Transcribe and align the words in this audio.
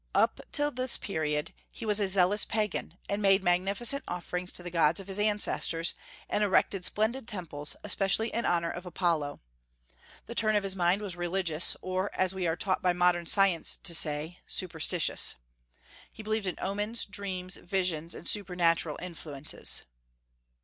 Up 0.15 0.41
to 0.53 0.71
this 0.71 0.97
period 0.97 1.53
he 1.69 1.85
was 1.85 1.99
a 1.99 2.07
zealous 2.07 2.43
Pagan, 2.43 2.97
and 3.07 3.21
made 3.21 3.43
magnificent 3.43 4.03
offerings 4.07 4.51
to 4.53 4.63
the 4.63 4.71
gods 4.71 4.99
of 4.99 5.05
his 5.05 5.19
ancestors, 5.19 5.93
and 6.27 6.43
erected 6.43 6.83
splendid 6.83 7.27
temples, 7.27 7.75
especially 7.83 8.29
in 8.33 8.43
honor 8.43 8.71
of 8.71 8.87
Apollo. 8.87 9.41
The 10.25 10.33
turn 10.33 10.55
of 10.55 10.63
his 10.63 10.75
mind 10.75 11.03
was 11.03 11.15
religious, 11.15 11.77
or, 11.83 12.09
as 12.15 12.33
we 12.33 12.47
are 12.47 12.55
taught 12.55 12.81
by 12.81 12.93
modern 12.93 13.27
science 13.27 13.77
to 13.83 13.93
say, 13.93 14.39
superstitious. 14.47 15.35
He 16.11 16.23
believed 16.23 16.47
in 16.47 16.57
omens, 16.59 17.05
dreams, 17.05 17.57
visions, 17.57 18.15
and 18.15 18.27
supernatural 18.27 18.97
influences. 19.03 19.83